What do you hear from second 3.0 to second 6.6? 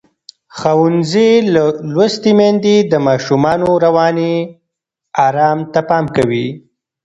ماشومانو رواني آرام ته پام کوي.